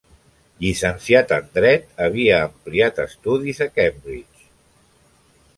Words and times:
Llicenciat 0.63 1.33
en 1.37 1.51
Dret, 1.57 1.85
havia 2.07 2.41
ampliat 2.47 3.03
estudis 3.07 3.63
a 3.67 3.71
Cambridge. 3.79 4.51